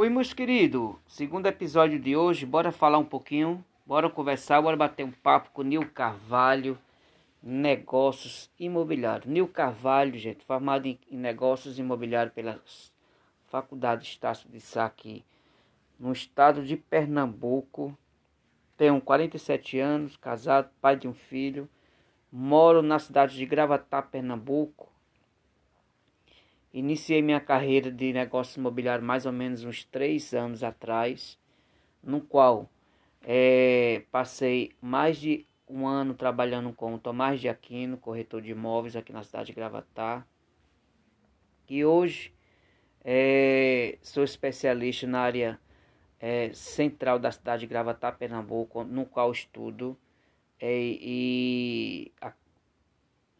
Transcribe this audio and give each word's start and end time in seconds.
Oi, 0.00 0.08
meus 0.08 0.32
queridos. 0.32 0.94
Segundo 1.06 1.44
episódio 1.44 2.00
de 2.00 2.16
hoje, 2.16 2.46
bora 2.46 2.72
falar 2.72 2.96
um 2.96 3.04
pouquinho, 3.04 3.62
bora 3.84 4.08
conversar, 4.08 4.62
bora 4.62 4.74
bater 4.74 5.04
um 5.04 5.12
papo 5.12 5.50
com 5.50 5.60
o 5.60 5.64
Nil 5.64 5.90
Carvalho, 5.90 6.78
negócios 7.42 8.50
imobiliários. 8.58 9.30
Nil 9.30 9.46
Carvalho, 9.46 10.18
gente, 10.18 10.42
formado 10.42 10.86
em, 10.86 10.98
negócios 11.10 11.78
imobiliários 11.78 12.34
pela 12.34 12.58
Faculdade 13.48 14.04
Estácio 14.04 14.48
de 14.48 14.58
Sá 14.58 14.86
aqui 14.86 15.22
no 15.98 16.12
estado 16.12 16.64
de 16.64 16.78
Pernambuco. 16.78 17.94
Tenho 18.78 18.98
47 19.02 19.78
anos, 19.80 20.16
casado, 20.16 20.70
pai 20.80 20.96
de 20.96 21.08
um 21.08 21.12
filho. 21.12 21.68
Moro 22.32 22.80
na 22.80 22.98
cidade 22.98 23.36
de 23.36 23.44
Gravatá, 23.44 24.00
Pernambuco. 24.00 24.88
Iniciei 26.72 27.20
minha 27.20 27.40
carreira 27.40 27.90
de 27.90 28.12
negócio 28.12 28.60
imobiliário 28.60 29.04
mais 29.04 29.26
ou 29.26 29.32
menos 29.32 29.64
uns 29.64 29.84
três 29.84 30.32
anos 30.32 30.62
atrás, 30.62 31.38
no 32.02 32.20
qual 32.20 32.70
é, 33.22 34.04
passei 34.10 34.72
mais 34.80 35.18
de 35.18 35.46
um 35.68 35.86
ano 35.86 36.14
trabalhando 36.14 36.72
com 36.72 36.94
o 36.94 36.98
Tomás 36.98 37.40
de 37.40 37.48
Aquino, 37.48 37.96
corretor 37.96 38.40
de 38.40 38.52
imóveis 38.52 38.96
aqui 38.96 39.12
na 39.12 39.22
cidade 39.22 39.46
de 39.46 39.52
Gravatá. 39.52 40.24
E 41.68 41.84
hoje 41.84 42.32
é, 43.04 43.98
sou 44.02 44.22
especialista 44.24 45.06
na 45.06 45.20
área 45.20 45.60
é, 46.18 46.52
central 46.52 47.18
da 47.18 47.32
cidade 47.32 47.60
de 47.60 47.66
Gravatá, 47.66 48.12
Pernambuco, 48.12 48.84
no 48.84 49.06
qual 49.06 49.32
estudo 49.32 49.96
é, 50.58 50.72
e 50.72 52.12
a, 52.20 52.32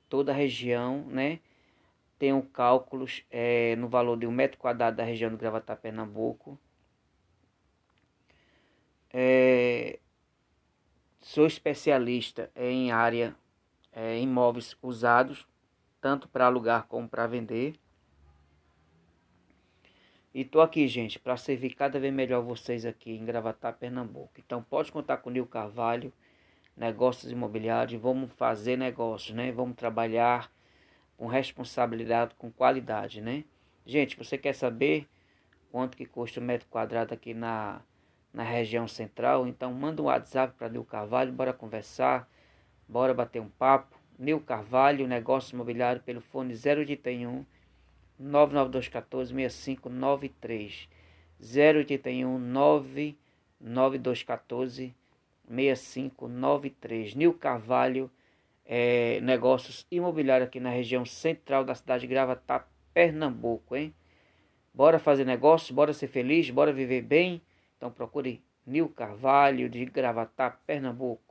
toda 0.09 0.33
a 0.33 0.35
região, 0.35 1.05
né? 1.07 1.41
Tenho 2.21 2.43
cálculos 2.43 3.25
é, 3.31 3.75
no 3.77 3.89
valor 3.89 4.19
de 4.19 4.27
um 4.27 4.31
metro 4.31 4.59
quadrado 4.59 4.99
da 4.99 5.03
região 5.03 5.31
do 5.31 5.39
Gravatá, 5.39 5.75
Pernambuco. 5.75 6.61
É, 9.11 9.99
sou 11.19 11.47
especialista 11.47 12.51
em 12.55 12.93
área 12.93 13.35
é, 13.91 14.21
imóveis 14.21 14.77
usados, 14.83 15.49
tanto 15.99 16.29
para 16.29 16.45
alugar 16.45 16.87
como 16.89 17.09
para 17.09 17.27
vender. 17.27 17.81
E 20.35 20.45
tô 20.45 20.61
aqui, 20.61 20.87
gente, 20.89 21.19
para 21.19 21.39
servir 21.39 21.75
cada 21.75 21.99
vez 21.99 22.13
melhor 22.13 22.43
vocês 22.43 22.85
aqui 22.85 23.13
em 23.13 23.25
Gravatá, 23.25 23.73
Pernambuco. 23.73 24.35
Então 24.37 24.63
pode 24.63 24.93
contar 24.93 25.17
com 25.17 25.31
o 25.31 25.33
Nil 25.33 25.47
Carvalho, 25.47 26.13
negócios 26.77 27.33
imobiliários, 27.33 27.99
vamos 27.99 28.31
fazer 28.33 28.77
negócios, 28.77 29.35
né? 29.35 29.51
Vamos 29.51 29.75
trabalhar 29.75 30.53
com 31.21 31.27
responsabilidade, 31.27 32.35
com 32.39 32.51
qualidade, 32.51 33.21
né? 33.21 33.45
Gente, 33.85 34.17
você 34.17 34.39
quer 34.39 34.55
saber 34.55 35.07
quanto 35.71 35.95
que 35.95 36.07
custa 36.07 36.41
o 36.41 36.43
um 36.43 36.47
metro 36.47 36.67
quadrado 36.71 37.13
aqui 37.13 37.35
na, 37.35 37.83
na 38.33 38.43
região 38.43 38.89
central? 38.89 39.47
Então 39.47 39.71
manda 39.75 40.01
um 40.01 40.07
WhatsApp 40.07 40.55
para 40.57 40.71
Nil 40.71 40.83
Carvalho, 40.83 41.31
bora 41.31 41.53
conversar, 41.53 42.27
bora 42.89 43.13
bater 43.13 43.39
um 43.39 43.51
papo. 43.51 44.01
Nil 44.19 44.41
Carvalho, 44.41 45.07
negócio 45.07 45.55
imobiliário 45.55 46.01
pelo 46.01 46.23
fone 46.23 46.55
081 46.55 47.45
99214 48.19 49.35
6593 49.35 50.89
081 51.39 52.39
99214 52.39 54.95
6593 55.47 57.15
Nil 57.15 57.35
Carvalho 57.35 58.11
é, 58.73 59.21
negócios 59.23 59.85
imobiliários 59.91 60.47
aqui 60.47 60.61
na 60.61 60.71
região 60.71 61.05
central 61.05 61.65
da 61.65 61.75
cidade 61.75 62.03
de 62.03 62.07
Gravatá, 62.07 62.65
Pernambuco, 62.95 63.75
hein? 63.75 63.93
Bora 64.73 65.01
fazer 65.01 65.25
negócio, 65.25 65.75
bora 65.75 65.93
ser 65.93 66.07
feliz, 66.07 66.49
bora 66.51 66.73
viver 66.73 67.03
bem. 67.03 67.43
Então 67.77 67.91
procure 67.91 68.41
Nil 68.65 68.89
Carvalho 68.89 69.69
de 69.69 69.85
Gravatá, 69.87 70.51
Pernambuco. 70.51 71.30